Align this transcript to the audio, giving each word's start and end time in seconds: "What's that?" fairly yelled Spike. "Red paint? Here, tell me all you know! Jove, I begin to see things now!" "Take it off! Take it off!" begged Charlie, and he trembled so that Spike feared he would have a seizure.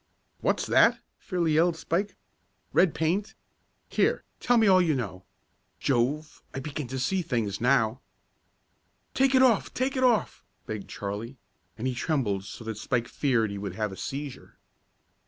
"What's 0.39 0.65
that?" 0.65 0.97
fairly 1.19 1.51
yelled 1.53 1.77
Spike. 1.77 2.15
"Red 2.73 2.95
paint? 2.95 3.35
Here, 3.87 4.23
tell 4.39 4.57
me 4.57 4.65
all 4.65 4.81
you 4.81 4.95
know! 4.95 5.25
Jove, 5.79 6.41
I 6.55 6.59
begin 6.59 6.87
to 6.87 6.97
see 6.97 7.21
things 7.21 7.61
now!" 7.61 8.01
"Take 9.13 9.35
it 9.35 9.43
off! 9.43 9.71
Take 9.75 9.95
it 9.95 10.03
off!" 10.03 10.43
begged 10.65 10.89
Charlie, 10.89 11.37
and 11.77 11.85
he 11.85 11.93
trembled 11.93 12.45
so 12.45 12.63
that 12.63 12.79
Spike 12.79 13.07
feared 13.07 13.51
he 13.51 13.59
would 13.59 13.75
have 13.75 13.91
a 13.91 13.95
seizure. 13.95 14.57